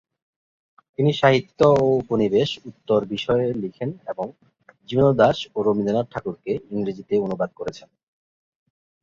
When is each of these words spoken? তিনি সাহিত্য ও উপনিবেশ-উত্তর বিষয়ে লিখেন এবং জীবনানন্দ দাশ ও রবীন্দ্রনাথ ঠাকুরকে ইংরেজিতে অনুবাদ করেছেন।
তিনি 0.99 1.11
সাহিত্য 1.13 1.59
ও 1.77 1.97
উপনিবেশ-উত্তর 2.01 2.99
বিষয়ে 3.05 3.47
লিখেন 3.63 3.89
এবং 4.07 4.25
জীবনানন্দ 4.89 5.19
দাশ 5.21 5.37
ও 5.55 5.67
রবীন্দ্রনাথ 5.67 6.07
ঠাকুরকে 6.13 6.51
ইংরেজিতে 6.71 7.15
অনুবাদ 7.19 7.49
করেছেন। 7.59 7.89